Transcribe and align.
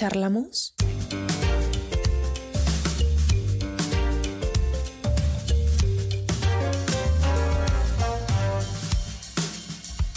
¿Charlamos? 0.00 0.72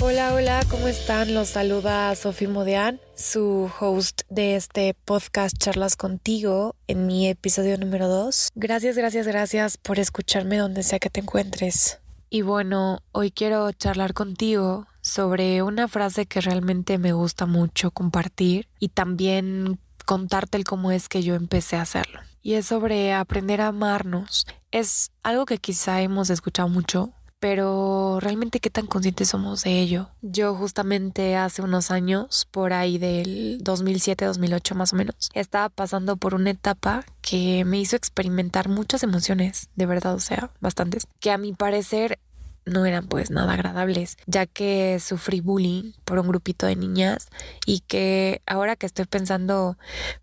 Hola, 0.01 0.33
hola, 0.35 0.63
¿cómo 0.69 0.87
están? 0.87 1.33
Los 1.33 1.49
saluda 1.49 2.15
Sofía 2.15 2.47
Modean, 2.47 3.01
su 3.13 3.69
host 3.77 4.21
de 4.29 4.55
este 4.55 4.93
podcast 5.03 5.57
Charlas 5.57 5.97
contigo 5.97 6.77
en 6.87 7.05
mi 7.05 7.27
episodio 7.27 7.77
número 7.77 8.07
2. 8.07 8.51
Gracias, 8.55 8.95
gracias, 8.95 9.27
gracias 9.27 9.75
por 9.75 9.99
escucharme 9.99 10.55
donde 10.55 10.83
sea 10.83 10.99
que 10.99 11.09
te 11.09 11.19
encuentres. 11.19 11.99
Y 12.29 12.41
bueno, 12.41 12.99
hoy 13.11 13.31
quiero 13.31 13.69
charlar 13.73 14.13
contigo 14.13 14.87
sobre 15.03 15.61
una 15.61 15.87
frase 15.87 16.25
que 16.25 16.41
realmente 16.41 16.97
me 16.97 17.11
gusta 17.11 17.45
mucho 17.45 17.91
compartir 17.91 18.69
y 18.79 18.87
también 18.87 19.77
contarte 20.05 20.57
el 20.57 20.63
cómo 20.63 20.91
es 20.91 21.09
que 21.09 21.21
yo 21.21 21.35
empecé 21.35 21.75
a 21.75 21.81
hacerlo. 21.81 22.21
Y 22.41 22.53
es 22.53 22.65
sobre 22.65 23.13
aprender 23.13 23.61
a 23.61 23.67
amarnos. 23.67 24.47
Es 24.71 25.11
algo 25.21 25.45
que 25.45 25.57
quizá 25.59 26.01
hemos 26.01 26.29
escuchado 26.29 26.69
mucho, 26.69 27.11
pero 27.39 28.19
realmente 28.21 28.61
qué 28.61 28.69
tan 28.69 28.87
conscientes 28.87 29.27
somos 29.27 29.63
de 29.63 29.81
ello. 29.81 30.09
Yo 30.21 30.55
justamente 30.55 31.35
hace 31.35 31.61
unos 31.61 31.91
años, 31.91 32.47
por 32.49 32.71
ahí 32.71 32.97
del 32.97 33.61
2007-2008 33.61 34.75
más 34.75 34.93
o 34.93 34.95
menos, 34.95 35.29
estaba 35.33 35.67
pasando 35.67 36.15
por 36.15 36.33
una 36.33 36.51
etapa 36.51 37.03
que 37.21 37.65
me 37.65 37.79
hizo 37.79 37.97
experimentar 37.97 38.69
muchas 38.69 39.03
emociones, 39.03 39.67
de 39.75 39.85
verdad, 39.85 40.15
o 40.15 40.21
sea, 40.21 40.51
bastantes, 40.61 41.05
que 41.19 41.31
a 41.31 41.37
mi 41.37 41.51
parecer 41.51 42.19
no 42.65 42.85
eran 42.85 43.07
pues 43.07 43.31
nada 43.31 43.53
agradables, 43.53 44.17
ya 44.25 44.45
que 44.45 44.99
sufrí 44.99 45.41
bullying 45.41 45.93
por 46.05 46.19
un 46.19 46.27
grupito 46.27 46.65
de 46.65 46.75
niñas 46.75 47.29
y 47.65 47.81
que 47.81 48.41
ahora 48.45 48.75
que 48.75 48.85
estoy 48.85 49.05
pensando 49.05 49.77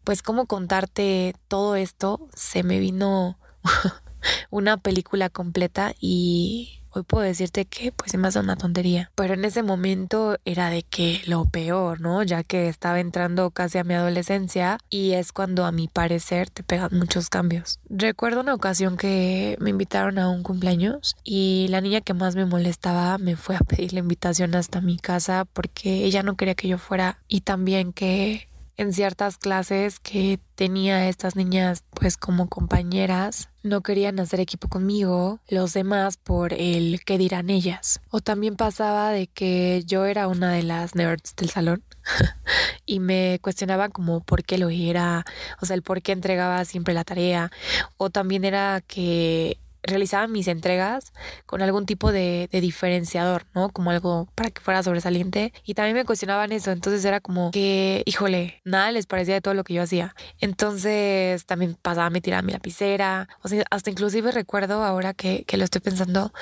pues 0.04 0.22
cómo 0.22 0.46
contarte 0.46 1.34
todo 1.48 1.76
esto, 1.76 2.28
se 2.34 2.62
me 2.62 2.78
vino 2.78 3.38
una 4.50 4.76
película 4.76 5.28
completa 5.28 5.94
y 6.00 6.79
Hoy 6.92 7.02
puedo 7.04 7.24
decirte 7.24 7.64
que 7.64 7.92
pues 7.92 8.10
se 8.10 8.18
me 8.18 8.28
hace 8.28 8.40
una 8.40 8.56
tontería, 8.56 9.10
pero 9.14 9.34
en 9.34 9.44
ese 9.44 9.62
momento 9.62 10.36
era 10.44 10.70
de 10.70 10.82
que 10.82 11.22
lo 11.26 11.44
peor, 11.44 12.00
¿no? 12.00 12.22
Ya 12.22 12.42
que 12.42 12.68
estaba 12.68 13.00
entrando 13.00 13.50
casi 13.50 13.78
a 13.78 13.84
mi 13.84 13.94
adolescencia 13.94 14.78
y 14.88 15.12
es 15.12 15.32
cuando 15.32 15.64
a 15.64 15.72
mi 15.72 15.88
parecer 15.88 16.50
te 16.50 16.62
pegan 16.62 16.90
muchos 16.98 17.28
cambios. 17.28 17.78
Recuerdo 17.88 18.40
una 18.40 18.54
ocasión 18.54 18.96
que 18.96 19.56
me 19.60 19.70
invitaron 19.70 20.18
a 20.18 20.28
un 20.28 20.42
cumpleaños 20.42 21.16
y 21.22 21.66
la 21.70 21.80
niña 21.80 22.00
que 22.00 22.14
más 22.14 22.34
me 22.34 22.44
molestaba 22.44 23.18
me 23.18 23.36
fue 23.36 23.56
a 23.56 23.60
pedir 23.60 23.92
la 23.92 24.00
invitación 24.00 24.54
hasta 24.54 24.80
mi 24.80 24.98
casa 24.98 25.44
porque 25.52 26.04
ella 26.04 26.22
no 26.22 26.36
quería 26.36 26.54
que 26.54 26.68
yo 26.68 26.78
fuera 26.78 27.18
y 27.28 27.42
también 27.42 27.92
que 27.92 28.49
en 28.76 28.92
ciertas 28.92 29.38
clases 29.38 30.00
que 30.00 30.40
tenía 30.54 31.08
estas 31.08 31.36
niñas 31.36 31.84
pues 31.94 32.16
como 32.16 32.48
compañeras 32.48 33.48
no 33.62 33.82
querían 33.82 34.18
hacer 34.20 34.40
equipo 34.40 34.68
conmigo, 34.68 35.40
los 35.48 35.74
demás 35.74 36.16
por 36.16 36.54
el 36.54 37.02
qué 37.04 37.18
dirán 37.18 37.50
ellas. 37.50 38.00
O 38.10 38.20
también 38.20 38.56
pasaba 38.56 39.10
de 39.10 39.26
que 39.26 39.82
yo 39.84 40.06
era 40.06 40.28
una 40.28 40.52
de 40.52 40.62
las 40.62 40.94
nerds 40.94 41.34
del 41.36 41.50
salón 41.50 41.82
y 42.86 43.00
me 43.00 43.38
cuestionaban 43.42 43.90
como 43.90 44.20
por 44.20 44.44
qué 44.44 44.56
lo 44.56 44.70
era, 44.70 45.24
o 45.60 45.66
sea, 45.66 45.76
el 45.76 45.82
por 45.82 46.00
qué 46.02 46.12
entregaba 46.12 46.64
siempre 46.64 46.94
la 46.94 47.04
tarea. 47.04 47.50
O 47.96 48.10
también 48.10 48.44
era 48.44 48.80
que 48.86 49.58
realizaba 49.82 50.26
mis 50.26 50.48
entregas 50.48 51.12
con 51.46 51.62
algún 51.62 51.86
tipo 51.86 52.12
de, 52.12 52.48
diferenciador, 52.52 53.46
¿no? 53.54 53.70
Como 53.70 53.90
algo 53.90 54.28
para 54.34 54.50
que 54.50 54.60
fuera 54.60 54.82
sobresaliente. 54.82 55.52
Y 55.64 55.74
también 55.74 55.96
me 55.96 56.04
cuestionaban 56.04 56.52
eso. 56.52 56.70
Entonces 56.70 57.04
era 57.04 57.20
como 57.20 57.50
que, 57.50 58.02
híjole, 58.06 58.60
nada 58.64 58.92
les 58.92 59.06
parecía 59.06 59.34
de 59.34 59.40
todo 59.40 59.54
lo 59.54 59.64
que 59.64 59.74
yo 59.74 59.82
hacía. 59.82 60.14
Entonces 60.40 61.46
también 61.46 61.76
pasaba, 61.80 62.10
me 62.10 62.20
tiraba 62.20 62.42
mi 62.42 62.52
lapicera. 62.52 63.28
O 63.42 63.48
sea, 63.48 63.64
hasta 63.70 63.90
inclusive 63.90 64.32
recuerdo 64.32 64.84
ahora 64.84 65.14
que, 65.14 65.44
que 65.44 65.56
lo 65.56 65.64
estoy 65.64 65.80
pensando, 65.80 66.32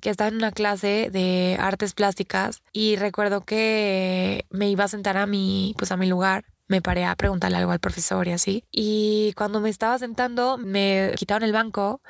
que 0.00 0.10
estaba 0.10 0.28
en 0.28 0.36
una 0.36 0.52
clase 0.52 1.10
de 1.12 1.56
artes 1.60 1.94
plásticas 1.94 2.62
y 2.72 2.96
recuerdo 2.96 3.42
que 3.42 4.46
me 4.50 4.68
iba 4.68 4.84
a 4.84 4.88
sentar 4.88 5.16
a 5.16 5.26
mi, 5.26 5.74
pues 5.78 5.92
a 5.92 5.96
mi 5.96 6.06
lugar 6.06 6.44
me 6.68 6.82
paré 6.82 7.04
a 7.04 7.16
preguntarle 7.16 7.56
algo 7.56 7.72
al 7.72 7.80
profesor 7.80 8.28
y 8.28 8.32
así. 8.32 8.64
Y 8.70 9.32
cuando 9.36 9.60
me 9.60 9.70
estaba 9.70 9.98
sentando, 9.98 10.58
me 10.58 11.12
quitaron 11.16 11.42
el 11.42 11.52
banco 11.52 12.00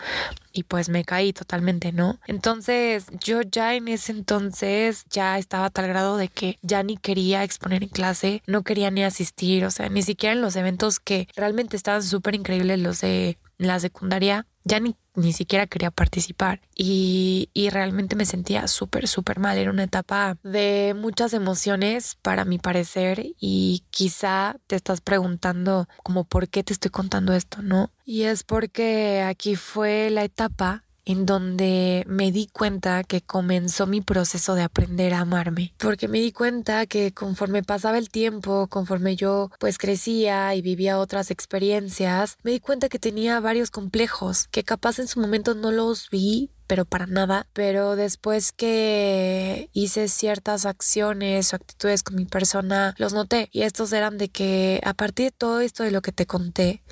y 0.52 0.64
pues 0.64 0.88
me 0.88 1.04
caí 1.04 1.32
totalmente, 1.32 1.92
¿no? 1.92 2.18
Entonces 2.26 3.06
yo 3.20 3.42
ya 3.42 3.74
en 3.74 3.88
ese 3.88 4.12
entonces 4.12 5.04
ya 5.08 5.38
estaba 5.38 5.66
a 5.66 5.70
tal 5.70 5.88
grado 5.88 6.16
de 6.16 6.28
que 6.28 6.58
ya 6.62 6.82
ni 6.82 6.96
quería 6.96 7.44
exponer 7.44 7.82
en 7.82 7.88
clase, 7.88 8.42
no 8.46 8.62
quería 8.62 8.90
ni 8.90 9.04
asistir, 9.04 9.64
o 9.64 9.70
sea, 9.70 9.88
ni 9.88 10.02
siquiera 10.02 10.34
en 10.34 10.42
los 10.42 10.56
eventos 10.56 10.98
que 11.00 11.28
realmente 11.36 11.76
estaban 11.76 12.02
súper 12.02 12.34
increíbles, 12.34 12.80
los 12.80 13.00
de 13.00 13.38
la 13.58 13.78
secundaria, 13.80 14.46
ya 14.64 14.80
ni, 14.80 14.96
ni 15.14 15.32
siquiera 15.32 15.66
quería 15.66 15.90
participar 15.90 16.60
y, 16.74 17.50
y 17.52 17.70
realmente 17.70 18.16
me 18.16 18.24
sentía 18.24 18.68
súper, 18.68 19.08
súper 19.08 19.40
mal. 19.40 19.58
Era 19.58 19.70
una 19.70 19.84
etapa 19.84 20.38
de 20.42 20.94
muchas 20.96 21.32
emociones 21.32 22.16
para 22.22 22.44
mi 22.44 22.58
parecer 22.58 23.26
y 23.38 23.84
quizá 23.90 24.56
te 24.66 24.76
estás 24.76 25.00
preguntando 25.00 25.88
como 26.02 26.24
por 26.24 26.48
qué 26.48 26.62
te 26.62 26.72
estoy 26.72 26.90
contando 26.90 27.34
esto, 27.34 27.62
¿no? 27.62 27.90
Y 28.04 28.22
es 28.22 28.44
porque 28.44 29.22
aquí 29.22 29.56
fue 29.56 30.10
la 30.10 30.24
etapa 30.24 30.84
en 31.08 31.24
donde 31.24 32.04
me 32.06 32.30
di 32.30 32.48
cuenta 32.52 33.02
que 33.02 33.22
comenzó 33.22 33.86
mi 33.86 34.02
proceso 34.02 34.54
de 34.54 34.62
aprender 34.62 35.14
a 35.14 35.20
amarme, 35.20 35.72
porque 35.78 36.06
me 36.06 36.20
di 36.20 36.32
cuenta 36.32 36.84
que 36.84 37.12
conforme 37.12 37.62
pasaba 37.62 37.96
el 37.96 38.10
tiempo, 38.10 38.66
conforme 38.68 39.16
yo 39.16 39.50
pues 39.58 39.78
crecía 39.78 40.54
y 40.54 40.60
vivía 40.60 40.98
otras 40.98 41.30
experiencias, 41.30 42.36
me 42.42 42.50
di 42.50 42.60
cuenta 42.60 42.90
que 42.90 42.98
tenía 42.98 43.40
varios 43.40 43.70
complejos 43.70 44.48
que 44.50 44.64
capaz 44.64 44.98
en 44.98 45.08
su 45.08 45.18
momento 45.18 45.54
no 45.54 45.72
los 45.72 46.10
vi 46.10 46.50
pero 46.68 46.84
para 46.84 47.06
nada. 47.06 47.48
Pero 47.54 47.96
después 47.96 48.52
que 48.52 49.70
hice 49.72 50.06
ciertas 50.06 50.66
acciones 50.66 51.52
o 51.52 51.56
actitudes 51.56 52.04
con 52.04 52.14
mi 52.14 52.26
persona, 52.26 52.94
los 52.98 53.14
noté. 53.14 53.48
Y 53.50 53.62
estos 53.62 53.92
eran 53.92 54.18
de 54.18 54.28
que 54.28 54.80
a 54.84 54.94
partir 54.94 55.26
de 55.26 55.30
todo 55.32 55.60
esto 55.60 55.82
de 55.82 55.90
lo 55.90 56.02
que 56.02 56.12
te 56.12 56.26
conté, 56.26 56.82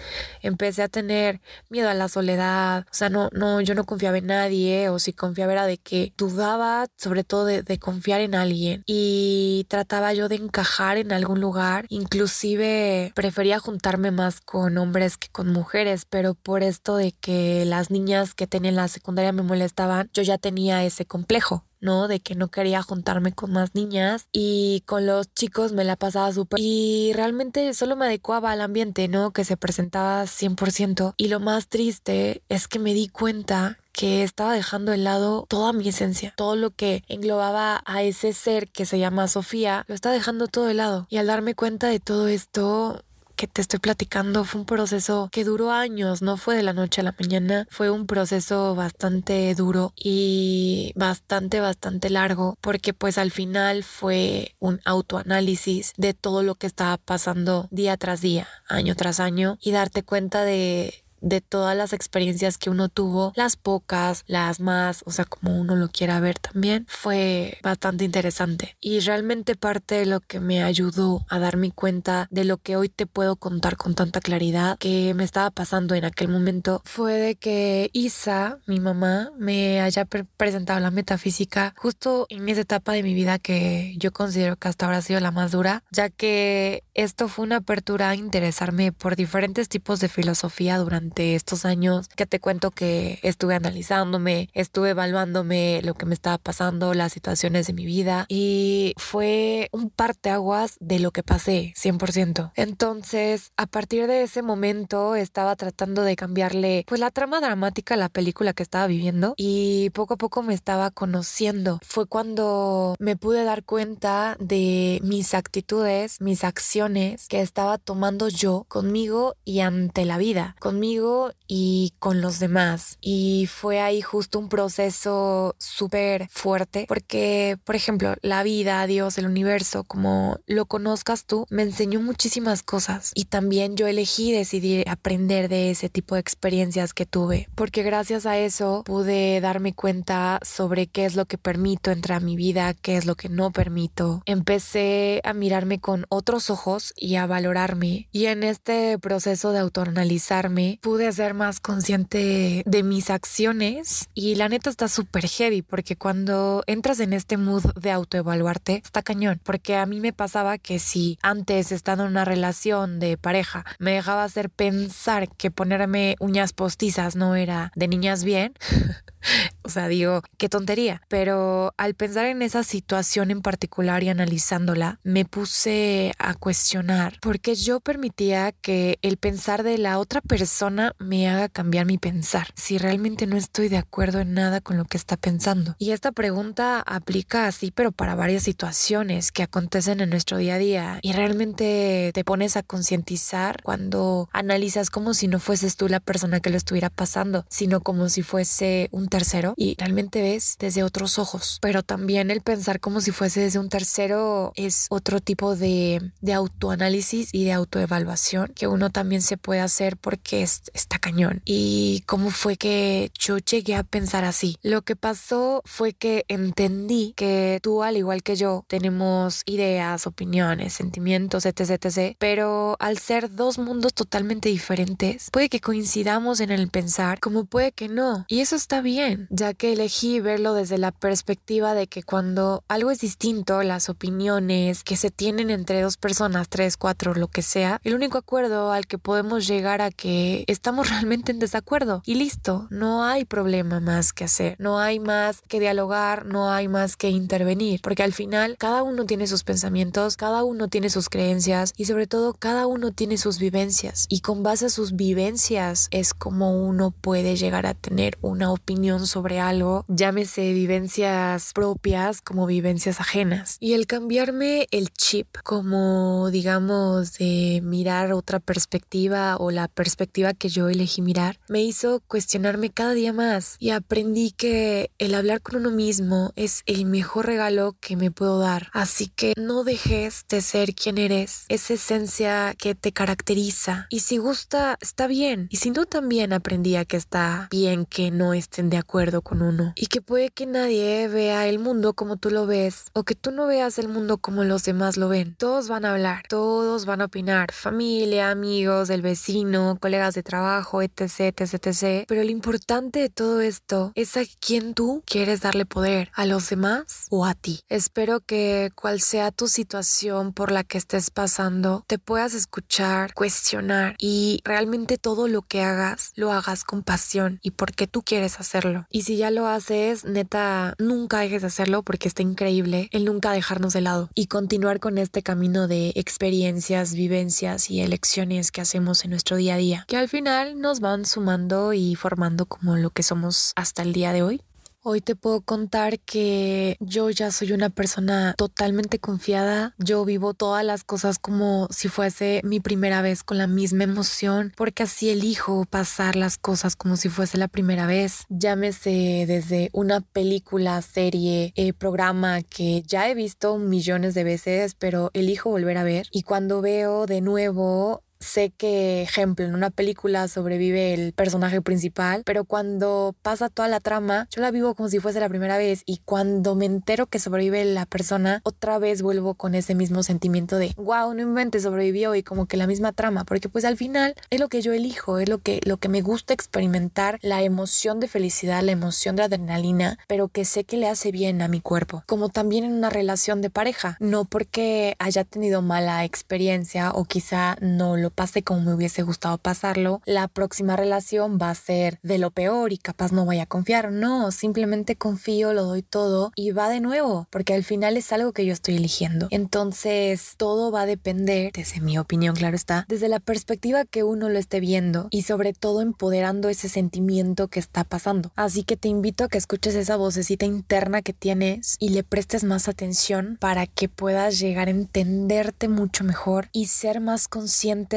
empecé 0.43 0.83
a 0.83 0.89
tener 0.89 1.41
miedo 1.69 1.89
a 1.89 1.95
la 1.95 2.09
soledad. 2.09 2.87
O 2.91 2.95
sea, 2.95 3.11
no, 3.11 3.29
no, 3.33 3.61
yo 3.61 3.75
no 3.75 3.85
confiaba 3.85 4.19
en 4.19 4.27
nadie. 4.27 4.89
O 4.89 4.99
si 4.99 5.13
confiaba 5.13 5.53
era 5.53 5.67
de 5.67 5.79
que 5.79 6.13
dudaba 6.17 6.87
sobre 6.97 7.23
todo 7.23 7.45
de, 7.45 7.63
de 7.63 7.79
confiar 7.79 8.23
en 8.23 8.35
alguien. 8.35 8.83
Y 8.87 9.67
trataba 9.69 10.15
yo 10.15 10.29
de 10.29 10.37
encajar 10.37 10.97
en 10.97 11.13
algún 11.13 11.41
lugar. 11.41 11.85
Inclusive 11.91 13.13
prefería 13.15 13.59
juntarme 13.59 14.11
más 14.11 14.41
con 14.41 14.79
hombres 14.79 15.19
que 15.19 15.29
con 15.29 15.53
mujeres. 15.53 16.07
Pero 16.09 16.35
por 16.35 16.63
esto 16.63 16.97
de 16.97 17.13
que 17.13 17.67
las 17.67 17.91
niñas 17.91 18.33
que 18.33 18.47
tenían 18.47 18.77
la 18.77 18.89
secundaria 18.89 19.33
me 19.33 19.43
molestaban 19.43 19.66
estaban, 19.67 20.11
yo 20.13 20.23
ya 20.23 20.39
tenía 20.39 20.85
ese 20.85 21.05
complejo. 21.05 21.65
¿no? 21.79 22.09
De 22.09 22.21
que 22.21 22.35
no 22.35 22.49
quería 22.49 22.83
juntarme 22.83 23.33
con 23.33 23.53
más 23.53 23.75
niñas 23.75 24.27
y 24.33 24.83
con 24.87 25.07
los 25.07 25.33
chicos 25.35 25.73
me 25.73 25.85
la 25.85 25.97
pasaba 25.97 26.33
súper 26.33 26.59
y 26.59 27.13
realmente 27.15 27.73
solo 27.75 27.97
me 27.97 28.07
adecuaba 28.07 28.51
al 28.51 28.63
ambiente, 28.63 29.09
¿no? 29.09 29.31
Que 29.31 29.45
se 29.45 29.57
presentaba 29.57 30.25
100% 30.25 31.15
y 31.17 31.29
lo 31.29 31.39
más 31.39 31.69
triste 31.69 32.43
es 32.49 32.67
que 32.67 32.79
me 32.79 32.95
di 32.95 33.09
cuenta 33.09 33.79
que 33.93 34.23
estaba 34.23 34.53
dejando 34.53 34.93
de 34.93 34.99
lado 34.99 35.47
toda 35.49 35.73
mi 35.73 35.89
esencia, 35.89 36.35
todo 36.37 36.55
lo 36.55 36.71
que 36.71 37.03
englobaba 37.09 37.83
a 37.87 38.03
ese 38.03 38.35
ser 38.35 38.69
que 38.69 38.85
se 38.85 38.99
llama 38.99 39.27
Sofía, 39.27 39.85
lo 39.89 39.95
estaba 39.95 40.15
dejando 40.15 40.49
todo 40.49 40.67
de 40.67 40.75
lado 40.75 41.07
y 41.09 41.17
al 41.17 41.29
darme 41.29 41.55
cuenta 41.55 41.89
de 41.89 41.99
todo 42.01 42.29
esto 42.29 43.03
que 43.37 43.47
te 43.47 43.61
estoy 43.61 43.79
platicando 43.79 44.45
fue 44.45 44.61
un 44.61 44.67
proceso 44.67 45.29
que 45.31 45.45
duró 45.45 45.71
años, 45.71 46.23
no 46.23 46.37
fue 46.37 46.57
de 46.57 46.63
la 46.63 46.73
noche 46.73 47.01
a 47.01 47.05
la 47.05 47.15
mañana, 47.19 47.67
fue 47.71 47.91
un 47.91 48.07
proceso 48.07 48.75
bastante 48.75 49.55
duro 49.55 49.93
y 49.95 50.93
bastante, 50.97 51.61
bastante 51.61 52.11
largo, 52.11 52.57
porque 52.61 52.95
pues 52.95 53.19
al 53.19 53.31
final 53.31 53.85
fue 53.85 54.55
un 54.59 54.81
autoanálisis 54.85 55.93
de 55.97 56.15
todo 56.15 56.43
lo 56.43 56.55
que 56.55 56.67
estaba 56.67 56.97
pasando 56.97 57.69
día 57.71 57.97
tras 57.97 58.21
día, 58.21 58.49
año 58.69 58.95
tras 58.95 59.21
año 59.21 59.59
y 59.61 59.71
darte 59.73 60.03
cuenta 60.03 60.43
de 60.45 61.06
de 61.21 61.41
todas 61.41 61.77
las 61.77 61.93
experiencias 61.93 62.59
que 62.59 62.71
uno 62.71 62.89
tuvo, 62.89 63.33
las 63.37 63.57
pocas, 63.57 64.25
las 64.27 64.61
más, 64.61 65.03
o 65.07 65.11
sea, 65.11 65.25
como 65.25 65.59
uno 65.59 65.77
lo 65.77 65.89
quiera 65.89 66.21
ver 66.21 66.39
también, 66.39 66.87
fue 66.89 67.59
bastante 67.63 68.05
interesante. 68.05 68.77
Y 68.81 69.01
realmente 69.01 69.57
parte 69.57 69.97
de 69.97 70.07
lo 70.07 70.21
que 70.21 70.41
me 70.41 70.63
ayudó 70.63 71.25
a 71.29 71.39
darme 71.39 71.71
cuenta 71.73 72.29
de 72.31 72.45
lo 72.45 72.59
que 72.59 72.77
hoy 72.77 72.89
te 72.89 73.07
puedo 73.07 73.37
contar 73.37 73.77
con 73.77 73.95
tanta 73.95 74.21
claridad 74.21 74.79
que 74.79 75.15
me 75.15 75.25
estaba 75.25 75.51
pasando 75.51 75.95
en 75.95 76.05
aquel 76.05 76.29
momento 76.29 76.83
fue 76.85 77.15
de 77.15 77.37
que 77.37 77.91
Isa, 77.93 78.59
mi 78.67 78.81
mamá, 78.81 79.31
me 79.39 79.81
haya 79.81 80.05
presentado 80.05 80.81
la 80.81 80.91
metafísica 80.91 81.75
justo 81.77 82.27
en 82.29 82.49
esa 82.49 82.63
etapa 82.63 82.93
de 82.93 83.03
mi 83.03 83.15
vida 83.15 83.39
que 83.39 83.95
yo 83.99 84.13
considero 84.13 84.57
que 84.57 84.69
hasta 84.69 84.87
ahora 84.87 84.99
ha 84.99 85.03
sido 85.03 85.21
la 85.21 85.31
más 85.31 85.53
dura, 85.53 85.83
ya 85.91 86.11
que 86.11 86.85
esto 86.95 87.29
fue 87.29 87.45
una 87.45 87.57
apertura 87.57 88.11
a 88.11 88.15
interesarme 88.15 88.93
por 88.93 89.17
diferentes 89.17 89.69
tipos 89.69 90.01
de 90.01 90.09
filosofía 90.09 90.79
durante 90.79 91.06
durante 91.07 91.37
estos 91.37 91.65
años 91.65 92.09
que 92.09 92.27
te 92.27 92.41
cuento 92.41 92.71
que 92.71 93.21
estuve 93.23 93.55
analizándome, 93.55 94.49
estuve 94.55 94.91
evaluándome 94.91 95.81
lo 95.83 95.95
que 95.95 96.07
me 96.07 96.15
estaba 96.15 96.39
pasando, 96.39 96.95
las 96.95 97.13
situaciones 97.13 97.69
de 97.69 97.73
mi 97.73 97.87
vida 97.87 98.27
y 98.29 98.95
fue 98.97 99.69
un 99.73 99.91
parteaguas 99.91 100.77
de 100.81 100.99
lo 100.99 101.13
que 101.13 101.23
pasé, 101.23 101.75
100%. 101.77 102.53
Entonces, 102.57 103.53
a 103.57 103.67
partir 103.67 104.09
de 104.09 104.23
ese 104.23 104.43
momento 104.43 105.15
estaba 105.15 105.55
tratando 105.55 106.03
de 106.03 106.17
cambiarle 106.17 106.85
pues 106.89 107.01
la 107.01 107.11
trama 107.13 107.41
dramática 107.41 107.95
a 107.95 107.99
la 107.99 108.09
película 108.09 108.53
que 108.53 108.65
estaba 108.65 108.87
viviendo 108.89 109.35
y 109.37 109.91
poco 109.91 110.15
a 110.15 110.19
poco 110.19 110.43
me 110.43 110.55
estaba 110.55 110.91
conociendo. 110.91 111.79
Fue 111.83 112.07
cuando 112.07 112.97
me 112.99 113.17
pude 113.17 113.45
dar 113.45 113.63
cuenta 113.65 114.37
de 114.41 115.01
mis 115.05 115.35
actitudes, 115.35 116.21
mis 116.21 116.43
acciones 116.43 117.29
que 117.29 117.41
estaba 117.41 117.79
tomando 117.79 118.29
yo 118.29 118.65
conmigo 118.69 119.37
y 119.45 119.61
ante 119.61 120.05
la 120.05 120.19
vida, 120.19 120.57
conmigo 120.59 120.96
contigo 120.97 121.33
y 121.47 121.93
con 121.99 122.21
los 122.21 122.39
demás. 122.39 122.99
Y 123.01 123.49
fue 123.53 123.81
ahí 123.81 124.03
justo 124.03 124.39
un 124.39 124.49
proceso 124.49 125.55
súper 125.59 126.29
fuerte 126.31 126.87
porque, 126.89 127.59
por 127.65 127.77
ejemplo, 127.77 128.15
la 128.23 128.43
vida, 128.43 128.87
Dios, 128.87 129.19
el 129.19 129.27
universo, 129.27 129.85
como 129.85 130.39
lo 130.47 130.67
conozcas 130.67 131.25
tú, 131.25 131.47
me 131.51 131.63
enseñó 131.63 132.01
muchísimas 132.01 132.63
cosas 132.63 133.13
y 133.15 133.27
también 133.27 133.77
yo 133.77 133.87
elegí 133.87 134.33
decidir 134.33 134.89
aprender 134.89 135.49
de 135.49 135.71
ese 135.71 135.89
tipo 135.89 136.15
de 136.15 136.21
experiencias 136.21 136.95
que 136.95 137.07
tuve 137.07 137.49
porque 137.55 137.83
gracias 137.83 138.27
a 138.27 138.39
eso 138.39 138.83
pude 138.85 139.41
darme 139.41 139.75
cuenta 139.75 140.41
sobre 140.43 140.87
qué 140.87 141.05
es 141.05 141.17
lo 141.17 141.27
que 141.27 141.39
permito 141.39 141.91
entrar 141.91 142.19
a 142.19 142.25
mi 142.25 142.37
vida, 142.37 142.75
qué 142.75 142.97
es 142.97 143.07
lo 143.07 143.15
que 143.15 143.29
no 143.29 143.51
permito. 143.51 144.23
Empecé 144.27 145.21
a 145.25 145.33
mirarme 145.33 145.81
con 145.81 146.07
otros 146.09 146.51
ojos 146.51 146.93
y 146.97 147.17
a 147.17 147.27
valorarme 147.27 148.09
y 148.13 148.27
en 148.27 148.43
este 148.43 148.99
proceso 148.99 149.53
de 149.53 149.59
autoanalizarme 149.59 150.79
pude 150.83 151.11
ser 151.13 151.35
más 151.37 151.61
consciente 151.61 152.63
de 152.67 152.83
mis 152.83 153.11
acciones 153.11 154.09
y 154.15 154.35
la 154.35 154.49
neta 154.49 154.71
está 154.71 154.89
súper 154.89 155.29
heavy 155.29 155.63
porque 155.63 155.95
cuando 155.95 156.65
entras 156.67 156.99
en 157.01 157.13
este 157.13 157.37
mood 157.37 157.65
de 157.75 157.93
autoevaluarte 157.93 158.83
está 158.85 159.03
cañón 159.03 159.41
porque 159.45 159.77
a 159.77 159.87
mí 159.87 160.01
me 160.01 160.13
pasaba 160.13 160.59
que 160.59 160.79
si 160.79 161.19
antes 161.23 161.71
estando 161.71 162.05
en 162.05 162.11
una 162.11 162.25
relación 162.25 162.99
de 162.99 163.17
pareja 163.17 163.65
me 163.79 163.93
dejaba 163.93 164.25
hacer 164.25 164.51
pensar 164.51 165.29
que 165.29 165.51
ponerme 165.51 166.17
uñas 166.19 166.53
postizas 166.53 167.15
no 167.15 167.37
era 167.37 167.71
de 167.77 167.89
niñas 167.89 168.25
bien 168.25 168.55
o 169.63 169.69
sea, 169.69 169.89
digo, 169.89 170.23
qué 170.39 170.49
tontería. 170.49 171.03
Pero 171.09 171.75
al 171.77 171.95
pensar 171.95 172.27
en 172.27 172.43
esa 172.43 172.63
situación 172.63 173.31
en 173.31 173.43
particular 173.43 174.03
y 174.03 174.09
analizándola, 174.09 175.01
me 175.03 175.25
puse 175.25 176.13
a 176.19 176.35
cuestionar 176.35 177.19
porque 177.21 177.55
yo 177.55 177.81
permitía 177.81 178.53
que 178.53 178.99
el 179.03 179.17
pensar 179.17 179.63
de 179.63 179.79
la 179.79 179.99
otra 179.99 180.21
persona 180.21 180.95
me 180.99 181.29
haga 181.29 181.49
cambiar 181.49 181.87
mi 181.87 181.99
pensar, 181.99 182.49
si 182.55 182.79
realmente 182.79 183.27
no 183.27 183.37
estoy 183.37 183.69
de 183.69 183.77
acuerdo 183.77 184.21
en 184.21 184.35
nada 184.35 184.61
con 184.61 184.77
lo 184.77 184.85
que 184.85 184.97
está 184.97 185.17
pensando. 185.17 185.77
Y 185.79 185.91
esta 185.91 186.13
pregunta 186.13 186.81
aplica 186.81 187.47
así, 187.47 187.71
pero 187.71 187.93
para 187.93 188.15
varias 188.15 188.43
situaciones 188.43 189.33
que 189.33 189.43
acontecen 189.43 190.01
en 190.01 190.11
nuestro 190.11 190.39
día 190.39 190.55
a 190.55 190.59
día 190.59 190.99
y 191.03 191.13
realmente 191.13 192.11
te 192.15 192.25
pones 192.25 192.57
a 192.57 192.63
concientizar 192.63 193.63
cuando 193.63 194.29
analizas 194.33 194.91
como 194.91 195.15
si 195.15 195.29
no 195.29 195.39
fueses 195.39 195.77
tú 195.77 195.89
la 195.89 196.01
persona 196.01 196.41
que 196.41 196.51
lo 196.51 196.57
estuviera 196.57 196.91
pasando, 196.91 197.45
sino 197.49 197.81
como 197.81 198.09
si 198.09 198.23
fuese 198.23 198.89
un 198.93 199.09
tercero 199.17 199.55
y 199.57 199.77
realmente 199.79 200.21
ves 200.21 200.57
desde 200.59 200.83
otros 200.83 201.19
ojos. 201.19 201.59
Pero 201.63 201.83
también 201.83 202.31
el 202.31 202.43
pensar 202.43 202.81
como 202.81 203.01
si 203.01 203.13
fuese 203.13 203.41
desde 203.41 203.59
un 203.59 203.71
tercero 203.71 204.53
es 204.57 204.89
otro 204.91 205.21
tipo 205.21 205.57
de, 205.57 206.13
de 206.21 206.33
autoanálisis 206.35 207.31
y 207.33 207.45
de 207.45 207.53
autoevaluación 207.53 208.53
que 208.55 208.67
uno 208.67 208.91
también 208.91 209.23
se 209.23 209.39
puede 209.39 209.61
hacer 209.61 209.97
porque 209.97 210.43
es, 210.43 210.65
está 210.75 210.99
cañón. 210.99 211.41
Y 211.47 212.03
cómo 212.07 212.31
fue 212.31 212.59
que 212.59 213.11
yo 213.19 213.39
llegué 213.39 213.75
a 213.75 213.85
pensar 213.85 214.27
así. 214.27 214.59
Lo 214.63 214.83
que 214.83 214.97
pasó 214.97 215.63
fue 215.65 215.95
que 215.95 216.27
entendí 216.29 217.15
que 217.17 217.61
tú, 217.63 217.83
al 217.83 217.97
igual 217.97 218.23
que 218.23 218.37
yo, 218.37 218.67
tenemos 218.69 219.43
ideas, 219.47 220.07
opiniones, 220.07 220.75
sentimientos, 220.75 221.47
etc, 221.47 221.61
etc. 221.71 222.17
Pero 222.19 222.77
al 222.81 222.99
ser 222.99 223.35
dos 223.35 223.59
mundos 223.59 223.95
totalmente 223.95 224.51
diferentes, 224.51 225.31
puede 225.31 225.49
que 225.49 225.63
coincidamos 225.63 226.41
en 226.41 226.51
el 226.51 226.69
pensar, 226.69 227.19
como 227.19 227.47
puede 227.47 227.73
que 227.73 227.89
no. 227.89 228.27
Y 228.29 228.41
eso 228.41 228.57
está 228.57 228.83
bien 228.83 229.06
ya 229.31 229.55
que 229.55 229.73
elegí 229.73 230.21
verlo 230.21 230.55
desde 230.55 230.79
la 230.79 230.93
perspectiva 230.93 231.75
de 231.75 231.87
que 231.87 232.03
cuando 232.03 232.65
algo 232.69 232.91
es 232.91 233.01
distinto, 233.01 233.63
las 233.63 233.89
opiniones 233.89 234.85
que 234.85 234.97
se 234.97 235.11
tienen 235.11 235.51
entre 235.51 235.83
dos 235.83 235.97
personas, 235.97 236.49
tres, 236.49 236.77
cuatro, 236.77 237.15
lo 237.15 237.29
que 237.29 237.43
sea, 237.43 237.81
el 237.85 237.95
único 237.95 238.19
acuerdo 238.19 238.73
al 238.73 238.87
que 238.87 238.99
podemos 238.99 239.47
llegar 239.47 239.83
a 239.83 239.91
que 239.91 240.45
estamos 240.47 240.91
realmente 240.91 241.33
en 241.33 241.39
desacuerdo. 241.39 242.03
Y 242.05 242.15
listo, 242.15 242.67
no 242.71 243.05
hay 243.05 243.25
problema 243.25 243.81
más 243.81 244.13
que 244.13 244.25
hacer, 244.25 244.57
no 244.59 244.79
hay 244.79 245.01
más 245.01 245.43
que 245.49 245.61
dialogar, 245.61 246.27
no 246.27 246.51
hay 246.51 246.69
más 246.69 246.97
que 246.97 247.11
intervenir, 247.11 247.81
porque 247.83 248.03
al 248.03 248.13
final 248.13 248.57
cada 248.59 248.83
uno 248.83 249.05
tiene 249.05 249.27
sus 249.27 249.45
pensamientos, 249.45 250.17
cada 250.17 250.45
uno 250.45 250.69
tiene 250.69 250.91
sus 250.91 251.09
creencias 251.09 251.73
y 251.77 251.85
sobre 251.85 252.07
todo 252.07 252.35
cada 252.35 252.67
uno 252.67 252.93
tiene 252.93 253.19
sus 253.19 253.39
vivencias. 253.39 254.07
Y 254.09 254.21
con 254.21 254.43
base 254.43 254.67
a 254.67 254.71
sus 254.71 254.97
vivencias 254.97 255.89
es 255.91 256.15
como 256.15 256.67
uno 256.67 256.91
puede 256.91 257.37
llegar 257.37 257.67
a 257.67 257.75
tener 257.75 258.19
una 258.21 258.53
opinión 258.53 258.86
sobre 259.07 259.41
algo, 259.41 259.85
llámese 259.89 260.53
vivencias 260.53 261.53
propias 261.53 262.21
como 262.21 262.47
vivencias 262.47 263.01
ajenas. 263.01 263.57
Y 263.61 263.75
el 263.75 263.87
cambiarme 263.87 264.69
el 264.71 264.91
chip 264.91 265.27
como 265.45 266.31
digamos 266.31 267.19
de 267.19 267.61
mirar 267.63 268.13
otra 268.13 268.41
perspectiva 268.41 269.37
o 269.39 269.51
la 269.51 269.69
perspectiva 269.69 270.35
que 270.35 270.49
yo 270.49 270.69
elegí 270.69 271.03
mirar, 271.03 271.39
me 271.49 271.63
hizo 271.63 272.01
cuestionarme 272.07 272.71
cada 272.71 272.93
día 272.93 273.13
más 273.13 273.57
y 273.59 273.71
aprendí 273.71 274.31
que 274.31 274.91
el 274.99 275.15
hablar 275.15 275.43
con 275.43 275.57
uno 275.57 275.71
mismo 275.71 276.33
es 276.37 276.63
el 276.67 276.87
mejor 276.87 277.27
regalo 277.27 277.77
que 277.81 277.97
me 277.97 278.11
puedo 278.11 278.39
dar. 278.39 278.69
Así 278.73 279.09
que 279.09 279.33
no 279.37 279.65
dejes 279.65 280.25
de 280.29 280.41
ser 280.41 280.75
quien 280.75 280.99
eres, 280.99 281.45
esa 281.49 281.75
esencia 281.75 282.55
que 282.57 282.75
te 282.75 282.93
caracteriza. 282.93 283.87
Y 283.91 284.01
si 284.01 284.19
gusta, 284.19 284.79
está 284.81 285.07
bien. 285.07 285.49
Y 285.51 285.57
si 285.57 285.71
no, 285.71 285.87
también 285.87 286.33
aprendí 286.33 286.77
a 286.77 286.85
que 286.85 286.97
está 286.97 287.49
bien 287.51 287.87
que 287.87 288.11
no 288.11 288.35
estén 288.35 288.71
de 288.71 288.76
acuerdo 288.77 289.23
con 289.23 289.43
uno 289.43 289.73
y 289.75 289.87
que 289.87 290.01
puede 290.01 290.31
que 290.31 290.47
nadie 290.47 291.09
vea 291.09 291.47
el 291.47 291.59
mundo 291.59 291.95
como 291.95 292.17
tú 292.17 292.31
lo 292.31 292.47
ves 292.47 292.85
o 292.93 293.05
que 293.05 293.15
tú 293.15 293.31
no 293.31 293.47
veas 293.47 293.79
el 293.79 293.89
mundo 293.89 294.19
como 294.19 294.45
los 294.45 294.65
demás 294.65 294.97
lo 294.97 295.09
ven. 295.09 295.35
Todos 295.37 295.69
van 295.69 295.85
a 295.85 295.93
hablar, 295.93 296.25
todos 296.29 296.87
van 296.87 297.01
a 297.01 297.07
opinar, 297.07 297.53
familia, 297.53 298.31
amigos, 298.31 298.91
el 298.91 299.03
vecino, 299.03 299.79
colegas 299.81 300.15
de 300.15 300.23
trabajo, 300.23 300.83
etc, 300.83 301.35
etc, 301.37 301.67
etc. 301.67 302.05
Pero 302.09 302.25
lo 302.25 302.31
importante 302.31 303.01
de 303.01 303.09
todo 303.09 303.41
esto 303.41 303.93
es 303.95 304.17
a 304.17 304.23
quién 304.41 304.75
tú 304.75 305.03
quieres 305.07 305.41
darle 305.41 305.67
poder, 305.67 306.11
a 306.15 306.27
los 306.27 306.49
demás 306.49 307.07
o 307.11 307.27
a 307.27 307.35
ti. 307.35 307.61
Espero 307.69 308.21
que 308.21 308.71
cual 308.75 309.01
sea 309.01 309.31
tu 309.31 309.49
situación 309.49 310.33
por 310.33 310.53
la 310.53 310.65
que 310.65 310.79
estés 310.79 311.11
pasando, 311.11 311.85
te 311.87 311.99
puedas 311.99 312.35
escuchar, 312.35 313.15
cuestionar 313.15 313.95
y 313.99 314.41
realmente 314.45 314.99
todo 314.99 315.29
lo 315.29 315.43
que 315.43 315.63
hagas 315.63 316.13
lo 316.15 316.33
hagas 316.33 316.65
con 316.65 316.83
pasión 316.83 317.39
y 317.43 317.53
porque 317.53 317.87
tú 317.87 318.03
quieres 318.03 318.41
hacerlo. 318.41 318.66
Y 318.91 319.03
si 319.03 319.17
ya 319.17 319.31
lo 319.31 319.47
haces, 319.47 320.05
neta, 320.05 320.75
nunca 320.79 321.21
dejes 321.21 321.43
de 321.43 321.49
hacerlo 321.49 321.83
porque 321.83 322.09
está 322.09 322.23
increíble 322.23 322.89
el 322.93 323.05
nunca 323.05 323.33
dejarnos 323.33 323.73
de 323.73 323.81
lado 323.81 324.11
y 324.15 324.27
continuar 324.27 324.81
con 324.81 324.99
este 324.99 325.23
camino 325.23 325.69
de 325.69 325.93
experiencias, 325.95 326.95
vivencias 326.95 327.71
y 327.71 327.81
elecciones 327.81 328.51
que 328.51 328.61
hacemos 328.61 329.05
en 329.05 329.11
nuestro 329.11 329.37
día 329.37 329.55
a 329.55 329.59
día, 329.59 329.85
que 329.89 329.97
al 329.97 330.09
final 330.09 330.61
nos 330.61 330.81
van 330.81 331.05
sumando 331.05 331.73
y 331.73 331.95
formando 331.95 332.47
como 332.47 332.77
lo 332.77 332.91
que 332.91 333.03
somos 333.03 333.53
hasta 333.57 333.83
el 333.83 333.93
día 333.93 334.13
de 334.13 334.23
hoy. 334.23 334.43
Hoy 334.89 335.01
te 335.01 335.17
puedo 335.17 335.41
contar 335.41 335.99
que 335.99 336.77
yo 336.79 337.11
ya 337.11 337.33
soy 337.33 337.51
una 337.51 337.71
persona 337.71 338.35
totalmente 338.39 339.01
confiada. 339.01 339.75
Yo 339.79 340.05
vivo 340.05 340.33
todas 340.33 340.65
las 340.65 340.85
cosas 340.85 341.19
como 341.19 341.67
si 341.73 341.89
fuese 341.89 342.41
mi 342.45 342.61
primera 342.61 343.03
vez 343.03 343.25
con 343.25 343.37
la 343.37 343.49
misma 343.49 343.83
emoción, 343.83 344.53
porque 344.57 344.85
así 344.85 345.11
elijo 345.11 345.65
pasar 345.65 346.15
las 346.15 346.39
cosas 346.39 346.77
como 346.77 346.97
si 346.97 347.09
fuese 347.09 347.37
la 347.37 347.49
primera 347.49 347.89
vez. 347.89 348.27
Llámese 348.29 349.25
desde 349.27 349.71
una 349.73 350.03
película, 350.03 350.81
serie, 350.83 351.53
eh, 351.57 351.73
programa 351.73 352.43
que 352.43 352.83
ya 352.87 353.11
he 353.11 353.17
visto 353.17 353.59
millones 353.59 354.15
de 354.15 354.23
veces, 354.23 354.77
pero 354.77 355.11
elijo 355.15 355.51
volver 355.51 355.79
a 355.79 355.83
ver. 355.83 356.07
Y 356.13 356.23
cuando 356.23 356.61
veo 356.61 357.07
de 357.07 357.23
nuevo 357.23 358.05
sé 358.21 358.51
que, 358.51 359.03
ejemplo, 359.03 359.45
en 359.45 359.55
una 359.55 359.71
película 359.71 360.29
sobrevive 360.29 360.95
el 360.95 361.13
personaje 361.13 361.61
principal, 361.63 362.23
pero 362.25 362.45
cuando 362.45 363.15
pasa 363.23 363.49
toda 363.49 363.69
la 363.69 363.81
trama, 363.81 364.29
yo 364.31 364.43
la 364.43 364.51
vivo 364.51 364.75
como 364.75 364.89
si 364.89 364.99
fuese 364.99 365.21
la 365.21 365.29
primera 365.29 365.59
vez 365.59 365.83
y 365.87 365.99
cuando 366.05 366.55
me 366.55 366.67
entero 366.67 367.07
que 367.07 367.19
sobrevive 367.19 367.65
la 367.65 367.87
persona, 367.87 368.41
otra 368.45 368.79
vez 368.79 369.03
vuelvo 369.03 369.35
con 369.35 369.55
ese 369.55 369.75
mismo 369.75 370.03
sentimiento 370.03 370.57
de, 370.59 370.75
wow, 370.77 371.15
no 371.15 371.25
sobrevivió 371.61 372.15
y 372.15 372.23
como 372.23 372.47
que 372.47 372.57
la 372.57 372.67
misma 372.67 372.93
trama, 372.93 373.25
porque 373.25 373.49
pues 373.49 373.65
al 373.65 373.77
final 373.77 374.15
es 374.31 374.41
lo 374.41 374.49
que 374.49 374.63
yo 374.63 374.73
elijo, 374.73 375.19
es 375.19 375.29
lo 375.29 375.39
que, 375.39 375.61
lo 375.65 375.77
que 375.77 375.89
me 375.89 376.03
gusta 376.03 376.35
experimentar, 376.35 377.19
la 377.23 377.43
emoción 377.43 378.01
de 378.01 378.09
felicidad, 378.09 378.63
la 378.63 378.73
emoción 378.73 379.17
de 379.17 379.25
adrenalina, 379.25 379.99
pero 380.09 380.29
que 380.29 380.45
sé 380.45 380.65
que 380.65 380.77
le 380.77 380.89
hace 380.89 381.13
bien 381.13 381.43
a 381.43 381.49
mi 381.49 381.61
cuerpo, 381.61 382.03
como 382.07 382.29
también 382.29 382.65
en 382.65 382.73
una 382.73 382.91
relación 382.91 383.41
de 383.41 383.51
pareja, 383.51 383.97
no 384.01 384.25
porque 384.25 384.97
haya 384.99 385.25
tenido 385.25 385.63
mala 385.63 386.05
experiencia 386.05 386.91
o 386.91 387.05
quizá 387.05 387.57
no 387.61 387.97
lo 387.97 388.06
lo 388.07 388.11
pasé 388.11 388.45
como 388.45 388.61
me 388.61 388.73
hubiese 388.73 389.03
gustado 389.03 389.37
pasarlo, 389.37 390.01
la 390.05 390.29
próxima 390.29 390.77
relación 390.77 391.39
va 391.43 391.51
a 391.51 391.55
ser 391.57 391.99
de 392.05 392.19
lo 392.19 392.31
peor 392.31 392.73
y 392.73 392.79
capaz 392.79 393.11
no 393.11 393.27
vaya 393.27 393.43
a 393.43 393.47
confiar. 393.47 393.91
No, 393.91 394.31
simplemente 394.31 394.95
confío, 394.95 395.53
lo 395.53 395.65
doy 395.65 395.83
todo 395.83 396.31
y 396.37 396.53
va 396.53 396.69
de 396.69 396.79
nuevo, 396.79 397.27
porque 397.31 397.53
al 397.53 397.65
final 397.65 397.97
es 397.97 398.13
algo 398.13 398.33
que 398.33 398.47
yo 398.47 398.53
estoy 398.53 398.77
eligiendo. 398.77 399.27
Entonces, 399.33 400.35
todo 400.37 400.71
va 400.71 400.83
a 400.83 400.87
depender, 400.87 401.51
desde 401.53 401.81
mi 401.81 401.99
opinión, 401.99 402.37
claro 402.37 402.55
está, 402.55 402.87
desde 402.89 403.09
la 403.09 403.19
perspectiva 403.19 403.85
que 403.85 404.05
uno 404.05 404.29
lo 404.29 404.39
esté 404.39 404.61
viendo 404.61 405.09
y 405.11 405.23
sobre 405.23 405.53
todo 405.53 405.81
empoderando 405.81 406.49
ese 406.49 406.69
sentimiento 406.69 407.49
que 407.49 407.59
está 407.59 407.83
pasando. 407.83 408.31
Así 408.37 408.63
que 408.63 408.77
te 408.77 408.87
invito 408.87 409.25
a 409.25 409.29
que 409.29 409.39
escuches 409.39 409.75
esa 409.75 409.97
vocecita 409.97 410.47
interna 410.47 411.03
que 411.03 411.13
tienes 411.13 411.75
y 411.81 411.89
le 411.89 412.05
prestes 412.05 412.45
más 412.45 412.69
atención 412.69 413.37
para 413.41 413.67
que 413.67 413.89
puedas 413.89 414.39
llegar 414.39 414.69
a 414.69 414.71
entenderte 414.71 415.67
mucho 415.67 416.05
mejor 416.05 416.51
y 416.53 416.67
ser 416.67 417.01
más 417.01 417.27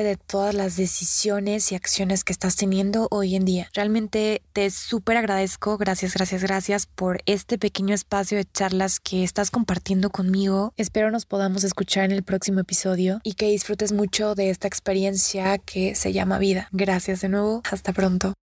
de 0.04 0.18
todas 0.18 0.54
las 0.54 0.76
decisiones 0.76 1.72
y 1.72 1.76
acciones 1.76 2.24
que 2.24 2.34
estás 2.34 2.56
teniendo 2.56 3.08
hoy 3.12 3.36
en 3.36 3.46
día. 3.46 3.70
Realmente 3.74 4.42
te 4.54 4.70
súper 4.70 5.18
agradezco, 5.18 5.78
gracias, 5.78 6.14
gracias, 6.14 6.44
gracias 6.44 6.86
por 6.88 7.22
este 7.26 7.58
pequeño 7.58 7.94
espacio 7.94 8.38
de 8.38 8.46
charlas 8.46 9.00
que 9.00 9.24
estás 9.24 9.52
compartiendo 9.52 10.10
conmigo. 10.10 10.74
Espero 10.78 11.12
nos 11.12 11.26
podamos 11.26 11.64
escuchar 11.64 12.06
en 12.06 12.12
el 12.12 12.24
próximo 12.24 12.60
episodio 12.60 13.20
y 13.24 13.34
que 13.34 13.50
disfrutes 13.50 13.92
mucho 13.92 14.36
de 14.36 14.50
esta 14.50 14.68
experiencia 14.68 15.58
que 15.58 15.96
se 15.96 16.14
llama 16.14 16.40
vida. 16.40 16.70
Gracias 16.72 17.22
de 17.22 17.30
nuevo, 17.30 17.62
hasta 17.70 17.94
pronto. 17.94 18.40